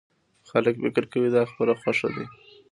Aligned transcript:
خلک 0.49 0.75
فکر 0.83 1.03
کوي 1.11 1.29
دا 1.35 1.41
خپله 1.51 1.73
خوښه 1.81 2.09
ده. 2.15 2.25